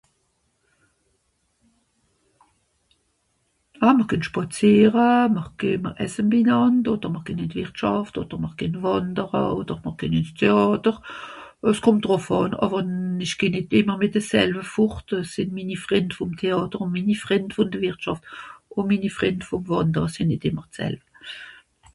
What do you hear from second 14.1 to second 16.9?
de selve fòrt sìn minni Frìnd vòm Théàtre